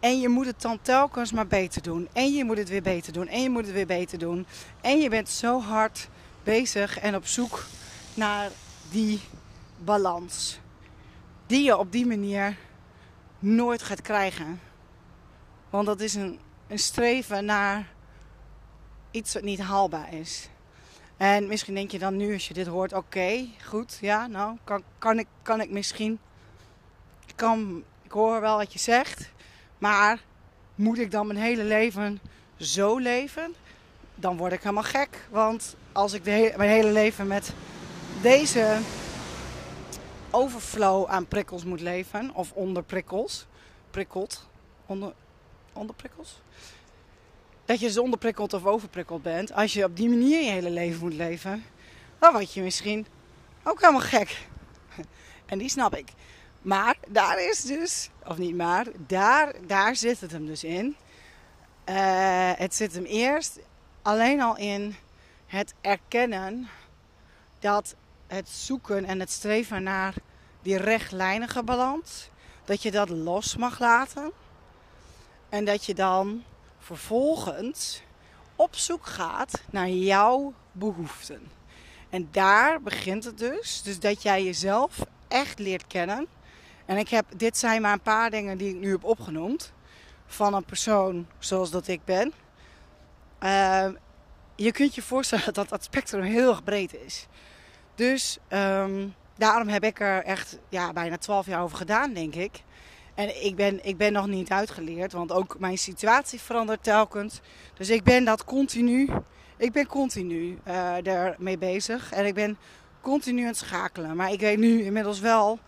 [0.00, 2.08] En je moet het dan telkens maar beter doen.
[2.12, 3.28] En je moet het weer beter doen.
[3.28, 4.46] En je moet het weer beter doen.
[4.80, 6.08] En je bent zo hard
[6.42, 7.64] bezig en op zoek
[8.14, 8.50] naar
[8.90, 9.20] die
[9.78, 10.58] balans.
[11.46, 12.56] Die je op die manier
[13.38, 14.60] nooit gaat krijgen.
[15.70, 17.88] Want dat is een, een streven naar
[19.10, 20.48] iets wat niet haalbaar is.
[21.16, 24.82] En misschien denk je dan nu als je dit hoort, oké, goed, ja, nou, kan,
[24.98, 26.18] kan, ik, kan ik misschien,
[27.34, 29.30] kan, ik hoor wel wat je zegt,
[29.78, 30.22] maar
[30.74, 32.20] moet ik dan mijn hele leven
[32.56, 33.54] zo leven?
[34.20, 37.52] Dan word ik helemaal gek, want als ik de mijn hele leven met
[38.22, 38.78] deze
[40.30, 43.46] overflow aan prikkels moet leven, of onder prikkels,
[43.90, 44.48] prikkeld,
[44.86, 45.12] onder,
[45.72, 46.40] onder prikkels,
[47.64, 49.52] dat je zonder prikkeld of overprikkeld bent.
[49.52, 51.64] Als je op die manier je hele leven moet leven,
[52.18, 53.06] dan word je misschien
[53.62, 54.46] ook helemaal gek.
[55.46, 56.08] En die snap ik.
[56.62, 60.96] Maar daar is dus, of niet maar, daar, daar zit het hem dus in.
[61.88, 63.58] Uh, het zit hem eerst
[64.02, 64.94] alleen al in
[65.46, 66.68] het erkennen
[67.58, 67.94] dat
[68.26, 70.14] het zoeken en het streven naar
[70.62, 72.28] die rechtlijnige balans,
[72.64, 74.32] dat je dat los mag laten.
[75.48, 76.42] En dat je dan
[76.78, 78.02] vervolgens
[78.56, 81.50] op zoek gaat naar jouw behoeften.
[82.10, 83.82] En daar begint het dus.
[83.82, 86.26] Dus dat jij jezelf echt leert kennen.
[86.86, 89.72] En ik heb, dit zijn maar een paar dingen die ik nu heb opgenoemd.
[90.26, 92.32] Van een persoon zoals dat ik ben.
[93.44, 93.86] Uh,
[94.54, 97.26] je kunt je voorstellen dat dat spectrum heel erg breed is.
[97.94, 102.62] Dus um, daarom heb ik er echt ja, bijna 12 jaar over gedaan, denk ik.
[103.14, 107.40] En ik ben, ik ben nog niet uitgeleerd, want ook mijn situatie verandert telkens.
[107.74, 109.08] Dus ik ben dat continu,
[109.56, 112.12] ik ben continu uh, ermee bezig.
[112.12, 112.58] En ik ben
[113.00, 114.16] continu aan het schakelen.
[114.16, 115.58] Maar ik weet nu inmiddels wel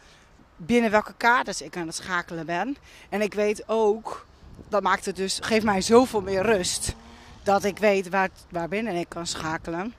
[0.57, 2.77] binnen welke kaders ik aan het schakelen ben.
[3.09, 4.27] En ik weet ook,
[4.69, 6.95] dat maakt het dus, geeft mij zoveel meer rust.
[7.43, 9.95] Dat ik weet waar, waar binnen ik kan schakelen.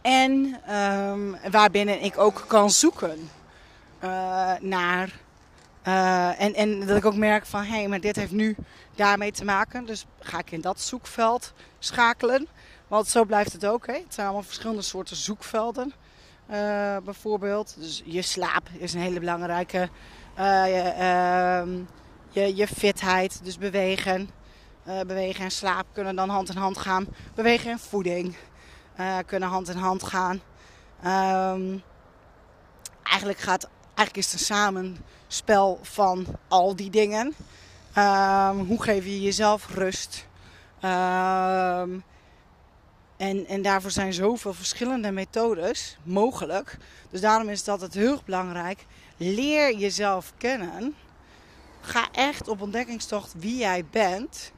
[0.00, 3.30] En um, waarbinnen ik ook kan zoeken
[4.04, 5.12] uh, naar
[5.88, 8.56] uh, en, en dat ik ook merk van, hé, hey, maar dit heeft nu
[8.94, 9.86] daarmee te maken.
[9.86, 12.46] Dus ga ik in dat zoekveld schakelen.
[12.88, 13.86] Want zo blijft het ook.
[13.86, 15.92] Het zijn allemaal verschillende soorten zoekvelden.
[16.50, 17.74] Uh, bijvoorbeeld.
[17.78, 19.88] Dus je slaap is een hele belangrijke.
[20.38, 20.66] Uh,
[22.30, 24.30] je, je, fitheid, dus bewegen.
[25.06, 27.06] Bewegen en slaap kunnen dan hand in hand gaan.
[27.34, 28.36] Bewegen en voeding
[29.26, 30.40] kunnen hand in hand gaan.
[31.54, 31.82] Um,
[33.02, 37.26] eigenlijk gaat eigenlijk is het een samenspel van al die dingen.
[37.98, 40.26] Um, hoe geef je jezelf rust?
[40.82, 42.04] Um,
[43.16, 46.76] en, en daarvoor zijn zoveel verschillende methodes mogelijk.
[47.10, 48.86] Dus daarom is het altijd heel belangrijk.
[49.16, 50.94] Leer jezelf kennen.
[51.80, 54.52] Ga echt op ontdekkingstocht wie jij bent.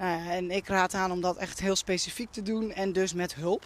[0.00, 3.34] Uh, en ik raad aan om dat echt heel specifiek te doen en dus met
[3.34, 3.64] hulp.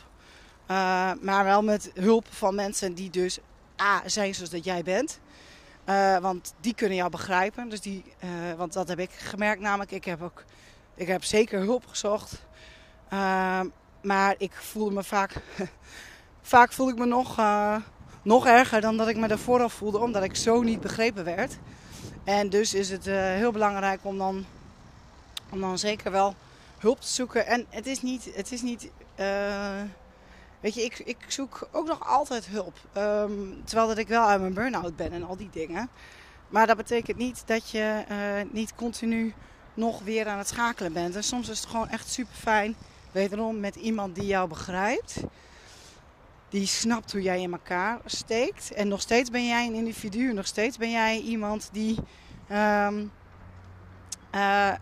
[0.71, 3.39] Uh, maar wel met hulp van mensen die dus
[3.83, 5.21] A, zijn zoals dat jij bent.
[5.89, 7.69] Uh, want die kunnen jou begrijpen.
[7.69, 8.05] Dus die,
[8.57, 9.91] want dat heb ik gemerkt namelijk.
[9.91, 10.45] Ik heb, ook,
[10.95, 12.47] ik heb zeker hulp gezocht.
[14.03, 15.33] Maar ik voelde me vaak...
[16.43, 17.43] vaak voelde ik me nog,
[18.23, 19.99] nog erger dan dat ik me daarvoor al voelde.
[19.99, 21.59] Omdat ik zo niet begrepen werd.
[22.25, 24.47] En dus is het heel belangrijk om dan,
[25.55, 26.35] om dan zeker wel
[26.79, 27.47] hulp te zoeken.
[27.47, 28.31] En het is niet...
[28.35, 28.91] Het is niet
[30.65, 32.79] Weet je, ik, ik zoek ook nog altijd hulp.
[32.97, 35.89] Um, terwijl dat ik wel uit mijn burn-out ben en al die dingen.
[36.49, 39.35] Maar dat betekent niet dat je uh, niet continu
[39.75, 41.17] nog weer aan het schakelen bent.
[41.17, 42.75] En soms is het gewoon echt super fijn,
[43.13, 45.21] wederom met iemand die jou begrijpt.
[46.49, 48.73] Die snapt hoe jij in elkaar steekt.
[48.73, 50.33] En nog steeds ben jij een individu.
[50.33, 51.99] Nog steeds ben jij iemand die.
[52.51, 53.13] Um,
[54.35, 54.73] uh,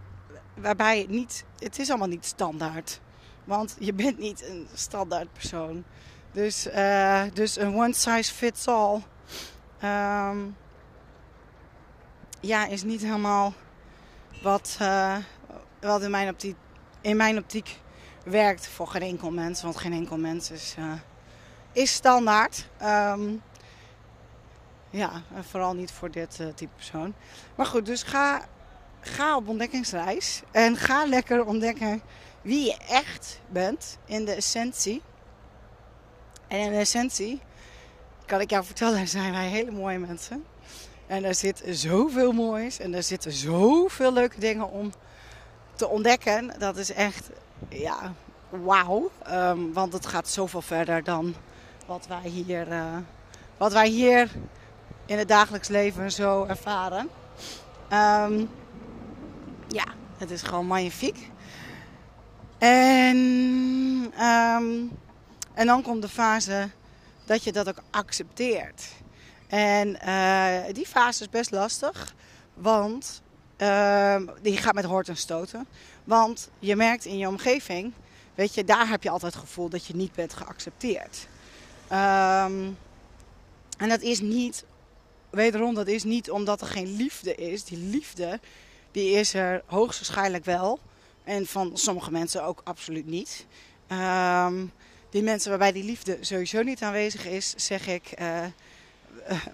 [0.55, 1.45] waarbij het niet.
[1.59, 3.01] Het is allemaal niet standaard.
[3.45, 5.85] Want je bent niet een standaard persoon.
[6.33, 9.03] Dus, uh, dus een one size fits all.
[9.85, 10.57] Um,
[12.41, 13.55] ja, is niet helemaal
[14.43, 15.17] wat, uh,
[15.81, 16.57] wat in, mijn optiek,
[17.01, 17.81] in mijn optiek
[18.25, 19.63] werkt voor geen enkel mens.
[19.63, 20.93] Want geen enkel mens is, uh,
[21.73, 22.69] is standaard.
[22.83, 23.43] Um,
[24.91, 27.15] ja, en vooral niet voor dit type persoon.
[27.55, 28.47] Maar goed, dus ga,
[29.03, 30.43] ga op ontdekkingsreis.
[30.51, 32.03] En ga lekker ontdekken
[32.43, 35.03] wie je echt bent in de essentie.
[36.49, 37.41] En in de essentie,
[38.27, 40.45] kan ik jou vertellen, zijn wij hele mooie mensen.
[41.07, 44.93] En er zit zoveel moois en er zitten zoveel leuke dingen om
[45.75, 46.55] te ontdekken.
[46.59, 47.31] Dat is echt,
[47.69, 48.13] ja,
[48.49, 49.11] wauw.
[49.31, 51.35] Um, want het gaat zoveel verder dan
[51.87, 52.97] wat wij hier, uh,
[53.57, 54.31] wat wij hier
[55.07, 57.09] in het dagelijks leven zo ervaren.
[57.93, 58.49] Um,
[59.73, 59.85] ja,
[60.19, 61.31] het is gewoon magnifiek.
[62.59, 63.17] En,
[64.21, 64.91] um,
[65.55, 66.71] en dan komt de fase
[67.25, 68.89] dat je dat ook accepteert.
[69.49, 72.15] En uh, die fase is best lastig,
[72.55, 73.23] want
[73.59, 75.67] uh, die gaat met hoort en stoten.
[76.05, 77.93] Want je merkt in je omgeving,
[78.35, 81.29] weet je, daar heb je altijd het gevoel dat je niet bent geaccepteerd.
[81.93, 82.79] Um,
[83.79, 84.65] en dat is niet,
[85.31, 87.65] wederom, dat is niet omdat er geen liefde is.
[87.65, 88.41] Die liefde,
[88.93, 90.79] die is er hoogstwaarschijnlijk wel.
[91.25, 93.47] En van sommige mensen ook absoluut niet.
[93.89, 94.73] Um,
[95.11, 98.45] die mensen waarbij die liefde sowieso niet aanwezig is, zeg ik, uh,
[99.31, 99.45] uh,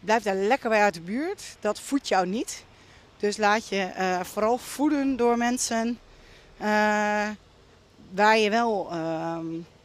[0.00, 1.42] blijf daar lekker bij uit de buurt.
[1.60, 2.64] Dat voedt jou niet.
[3.16, 5.98] Dus laat je uh, vooral voeden door mensen
[8.10, 8.88] waar, je wel,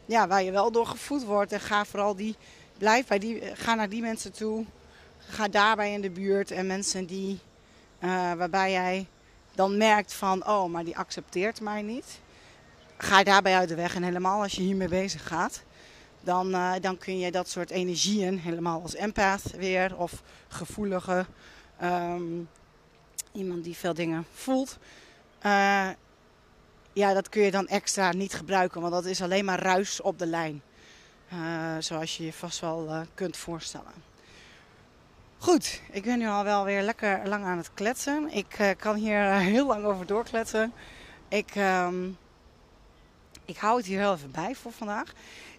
[0.06, 1.52] ja, waar je wel door gevoed wordt.
[1.52, 2.36] En ga vooral die
[2.78, 4.64] blijf bij die, ga naar die mensen toe.
[5.18, 7.38] Ga daarbij in de buurt en mensen die,
[8.36, 9.06] waarbij jij
[9.54, 12.20] dan merkt van, oh, maar die accepteert mij niet.
[12.96, 15.62] Ga daarbij uit de weg en helemaal als je hiermee bezig gaat,
[16.20, 21.26] dan, uh, dan kun je dat soort energieën, helemaal als empath weer, of gevoelige,
[21.82, 22.48] um,
[23.32, 24.78] iemand die veel dingen voelt,
[25.42, 25.88] uh,
[26.92, 30.18] ja, dat kun je dan extra niet gebruiken, want dat is alleen maar ruis op
[30.18, 30.62] de lijn.
[31.78, 33.92] Zoals je je vast wel kunt voorstellen.
[35.38, 38.30] Goed, ik ben nu al wel weer lekker lang aan het kletsen.
[38.30, 40.72] Ik uh, kan hier heel lang over doorkletsen.
[41.28, 42.16] Ik, um,
[43.44, 45.12] ik hou het hier heel even bij voor vandaag.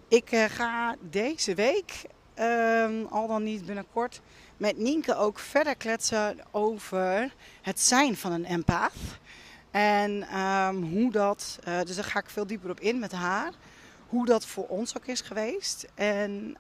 [0.08, 2.04] Ik ga deze week,
[2.40, 4.22] um, al dan niet binnenkort,
[4.58, 8.94] met Nienke ook verder kletsen over het zijn van een empath.
[9.72, 13.52] En um, hoe dat, dus daar ga ik veel dieper op in met haar
[14.08, 15.88] hoe dat voor ons ook is geweest.
[15.96, 16.56] En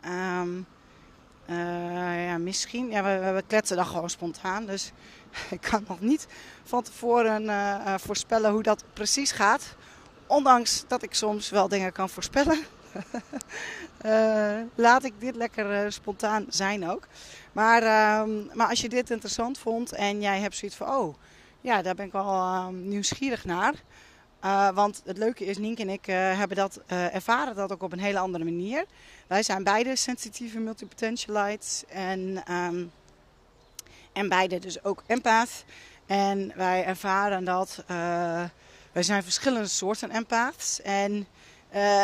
[2.25, 4.65] ja, misschien, ja, we, we, kletsen dan gewoon spontaan.
[4.65, 4.91] Dus
[5.49, 6.27] ik kan nog niet
[6.63, 9.75] van tevoren uh, voorspellen hoe dat precies gaat.
[10.27, 12.59] Ondanks dat ik soms wel dingen kan voorspellen.
[14.75, 17.07] laat ik dit lekker spontaan zijn ook.
[17.51, 20.89] Maar, uh, maar als je dit interessant vond en jij hebt zoiets van...
[20.89, 21.15] oh,
[21.61, 23.73] ja, daar ben ik wel nieuwsgierig naar...
[24.43, 27.83] Uh, want het leuke is, Nienke en ik uh, hebben dat uh, ervaren dat ook
[27.83, 28.85] op een hele andere manier.
[29.27, 32.91] Wij zijn beide sensitieve multipotentialites en, um,
[34.13, 35.63] en beide dus ook empath.
[36.05, 37.83] En wij ervaren dat
[38.91, 40.81] wij zijn verschillende soorten empaths.
[40.81, 41.27] En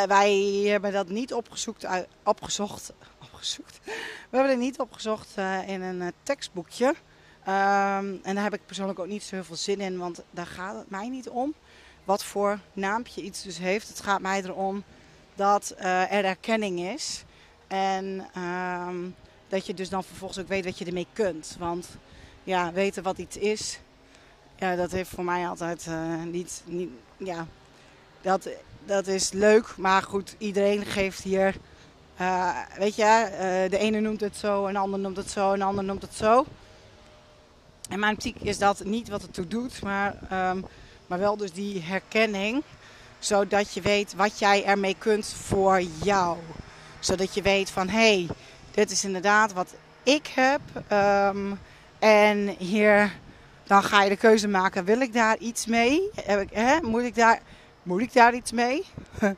[0.07, 0.33] wij
[0.65, 1.85] hebben dat niet opgezocht,
[2.23, 3.79] opgezocht, opgezocht.
[4.29, 6.85] We hebben het niet opgezocht in een tekstboekje.
[6.87, 10.45] Um, en daar heb ik persoonlijk ook niet zo heel veel zin in, want daar
[10.45, 11.53] gaat het mij niet om
[12.03, 13.87] wat voor naampje iets dus heeft.
[13.87, 14.83] Het gaat mij erom
[15.35, 17.23] dat uh, er erkenning is.
[17.67, 18.87] En uh,
[19.47, 21.55] dat je dus dan vervolgens ook weet wat je ermee kunt.
[21.59, 21.87] Want
[22.43, 23.79] ja, weten wat iets is,
[24.55, 26.89] ja, dat heeft voor mij altijd uh, niet, niet.
[27.17, 27.47] Ja,
[28.21, 28.49] dat,
[28.85, 29.77] dat is leuk.
[29.77, 31.55] Maar goed, iedereen geeft hier.
[32.21, 33.27] Uh, weet je,
[33.69, 36.45] de ene noemt het zo, een ander noemt het zo, een ander noemt het zo.
[37.89, 40.17] En mijn optiek is dat niet wat het toe doet, maar
[40.51, 40.65] um,
[41.13, 42.63] maar wel dus die herkenning,
[43.19, 46.37] zodat je weet wat jij ermee kunt voor jou.
[46.99, 48.27] Zodat je weet van hé, hey,
[48.71, 49.73] dit is inderdaad wat
[50.03, 50.61] ik heb.
[50.91, 51.59] Um,
[51.99, 53.13] en hier,
[53.63, 56.09] dan ga je de keuze maken, wil ik daar iets mee?
[56.15, 56.81] Heb ik, hè?
[56.81, 57.39] Moet, ik daar,
[57.83, 58.85] moet ik daar iets mee?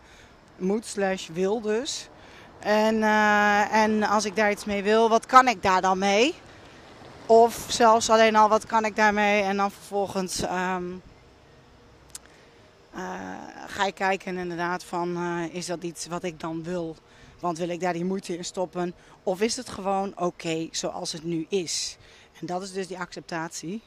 [0.58, 2.10] moet slash wil dus.
[2.60, 6.36] En, uh, en als ik daar iets mee wil, wat kan ik daar dan mee?
[7.26, 9.42] Of zelfs alleen al, wat kan ik daarmee?
[9.42, 10.42] En dan vervolgens...
[10.42, 10.76] Uh,
[13.68, 16.96] ga je kijken inderdaad van uh, is dat iets wat ik dan wil?
[17.40, 18.94] Want wil ik daar die moeite in stoppen?
[19.24, 21.98] Of is het gewoon oké zoals het nu is?
[22.40, 23.82] En dat is dus die acceptatie.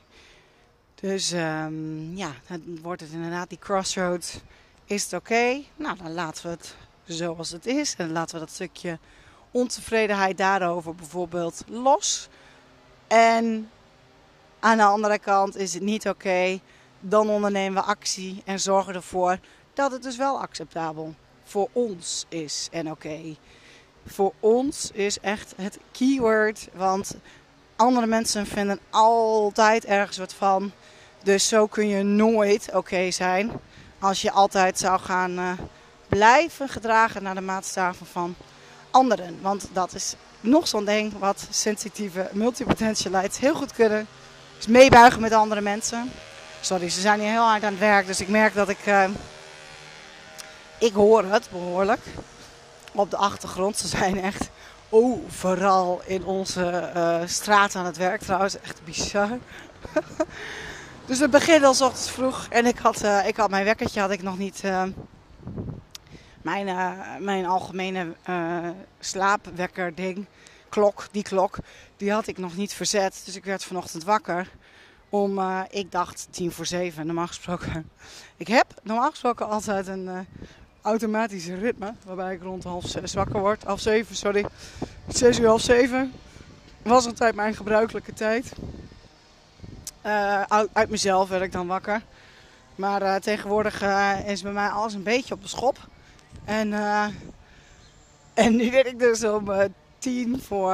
[0.94, 4.40] Dus um, ja, dan wordt het inderdaad die crossroads.
[4.84, 5.62] Is het oké?
[5.76, 7.94] Nou, dan laten we het zoals het is.
[7.96, 8.98] En laten we dat stukje
[9.50, 12.28] ontevredenheid daarover bijvoorbeeld los.
[13.06, 13.70] En
[14.60, 16.60] aan de andere kant is het niet oké.
[17.00, 19.38] Dan ondernemen we actie en zorgen ervoor
[19.74, 23.36] dat het dus wel acceptabel voor ons is en oké.
[24.06, 27.14] Voor ons is echt het keyword, want
[27.76, 30.72] andere mensen vinden altijd ergens wat van.
[31.22, 33.50] Dus zo kun je nooit oké zijn
[33.98, 35.52] als je altijd zou gaan uh,
[36.08, 38.34] blijven gedragen naar de maatstaven van
[38.90, 39.38] anderen.
[39.42, 44.06] Want dat is nog zo'n ding wat sensitieve multipotentialites heel goed kunnen.
[44.58, 46.10] Is meebuigen met andere mensen.
[46.60, 48.06] Sorry, ze zijn hier heel hard aan het werk.
[48.06, 48.86] Dus ik merk dat ik...
[48.86, 49.04] Uh,
[50.78, 52.00] ik hoor het behoorlijk.
[52.92, 53.76] Op de achtergrond.
[53.76, 54.50] Ze zijn echt
[54.88, 58.60] overal in onze uh, straat aan het werk trouwens.
[58.60, 59.28] Echt bizar.
[61.06, 62.46] dus het begint al ochtends vroeg.
[62.50, 64.62] En ik had, uh, ik had mijn wekkertje had ik nog niet
[66.42, 68.14] Mijn, uh, mijn algemene
[69.00, 70.26] slaapwekker ding,
[70.68, 71.56] klok, die klok,
[71.96, 73.22] die had ik nog niet verzet.
[73.24, 74.48] Dus ik werd vanochtend wakker
[75.08, 77.90] om, uh, ik dacht tien voor zeven, normaal gesproken.
[78.36, 80.26] Ik heb normaal gesproken altijd een
[80.82, 83.64] automatische ritme, waarbij ik rond half zes wakker word.
[83.64, 84.46] Half zeven, sorry.
[85.08, 86.12] Zes uur, half zeven
[86.82, 88.52] was altijd mijn gebruikelijke tijd.
[90.48, 92.02] uit, uit mezelf werd ik dan wakker.
[92.78, 95.78] Maar uh, tegenwoordig uh, is bij mij alles een beetje op de schop.
[96.44, 97.06] En, uh,
[98.44, 99.50] en nu werd ik dus om
[99.98, 100.72] tien voor,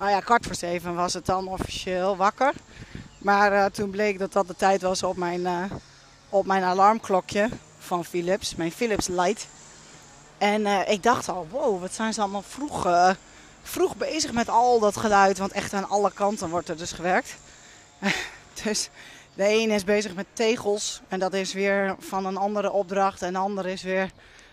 [0.00, 2.52] oh ja, kwart voor zeven was het dan officieel wakker.
[3.18, 5.70] Maar toen bleek dat dat de tijd was op mijn,
[6.28, 7.48] op mijn alarmklokje
[7.78, 9.46] van Philips, mijn Philips Light.
[10.38, 12.88] En ik dacht al, wow, wat zijn ze allemaal vroeg,
[13.62, 15.38] vroeg bezig met al dat geluid.
[15.38, 17.36] Want echt aan alle kanten wordt er dus gewerkt.
[18.64, 18.90] dus
[19.34, 23.22] de ene is bezig met tegels en dat is weer van een andere opdracht.
[23.22, 24.10] En de andere is weer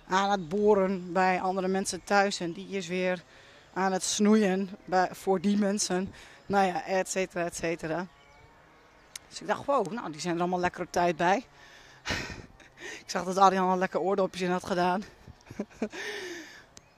[0.07, 2.39] aan het boren bij andere mensen thuis.
[2.39, 3.23] En die is weer
[3.73, 6.13] aan het snoeien bij, voor die mensen.
[6.45, 8.07] Nou ja, et cetera, et cetera.
[9.35, 11.45] Dus ik dacht, wow, nou die zijn er allemaal lekker op tijd bij.
[13.03, 15.03] ik zag dat Adrian al lekker oordopjes in had gedaan.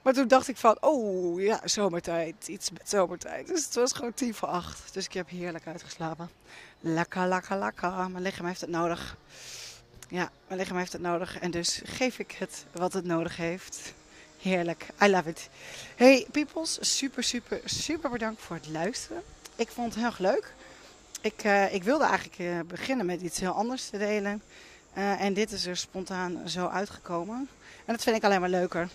[0.02, 2.48] Maar toen dacht ik van, oh ja, zomertijd.
[2.48, 3.46] Iets met zomertijd.
[3.46, 4.94] Dus het was gewoon tien voor acht.
[4.94, 6.30] Dus ik heb heerlijk uitgeslapen.
[6.80, 7.90] Lekker, lekker, lekker.
[8.10, 9.16] Mijn lichaam heeft het nodig.
[10.08, 11.38] Ja, mijn lichaam heeft het nodig.
[11.38, 13.92] En dus geef ik het wat het nodig heeft.
[14.38, 14.86] Heerlijk.
[15.02, 15.48] I love it.
[15.96, 19.22] Hey peoples, super, super, super bedankt voor het luisteren.
[19.56, 20.52] Ik vond het heel erg leuk.
[21.20, 24.42] Ik, uh, ik wilde eigenlijk uh, beginnen met iets heel anders te delen.
[24.96, 27.48] Uh, en dit is er spontaan zo uitgekomen.
[27.84, 28.88] En dat vind ik alleen maar leuker.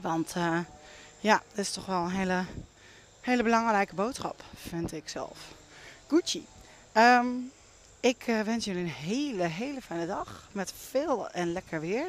[0.00, 0.34] Want
[1.20, 2.44] ja, dat is toch wel een hele,
[3.20, 5.38] hele belangrijke boodschap, vind ik zelf.
[6.08, 6.46] Gucci.
[6.94, 7.52] Um,
[8.00, 10.48] ik wens jullie een hele, hele fijne dag.
[10.52, 12.06] Met veel en lekker weer.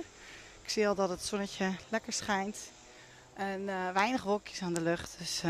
[0.63, 2.57] Ik zie al dat het zonnetje lekker schijnt.
[3.33, 5.15] En weinig wolkjes aan de lucht.
[5.17, 5.41] Dus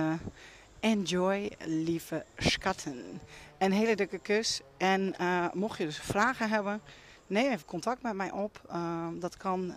[0.82, 3.22] enjoy, lieve schatten.
[3.58, 4.62] Een hele dikke kus.
[4.78, 5.16] En
[5.54, 6.82] mocht je dus vragen hebben,
[7.28, 8.62] neem even contact met mij op.
[8.70, 9.74] Ehm, dat kan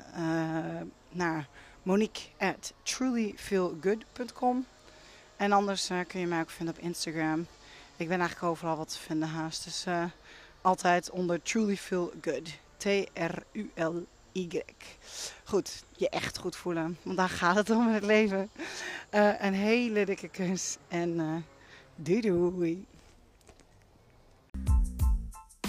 [1.10, 1.48] naar
[1.82, 4.66] Monique at trulyfeelgood.com.
[5.36, 7.46] En anders uh, kun je mij ook vinden op Instagram.
[7.96, 9.64] Ik ben eigenlijk overal wat te vinden haast.
[9.64, 10.04] Dus uh,
[10.60, 12.12] altijd onder Truly Feel
[14.34, 14.62] T-R-U-L-Y.
[15.44, 16.98] Goed, je echt goed voelen.
[17.02, 18.50] Want daar gaat het om in het leven.
[19.14, 20.76] Uh, een hele dikke kus.
[20.88, 21.44] En
[21.96, 22.86] doei doei.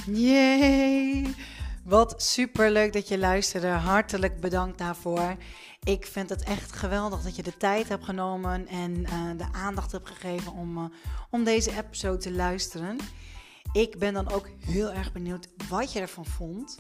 [0.06, 1.34] Yay!
[1.84, 3.68] Wat super leuk dat je luisterde.
[3.68, 5.36] Hartelijk bedankt daarvoor.
[5.84, 9.92] Ik vind het echt geweldig dat je de tijd hebt genomen en uh, de aandacht
[9.92, 10.84] hebt gegeven om, uh,
[11.30, 12.98] om deze episode te luisteren.
[13.72, 16.78] Ik ben dan ook heel erg benieuwd wat je ervan vond.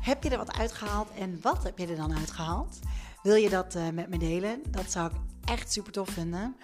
[0.00, 2.78] Heb je er wat uitgehaald en wat heb je er dan uitgehaald?
[3.22, 4.62] Wil je dat uh, met me delen?
[4.70, 6.56] Dat zou ik echt super tof vinden.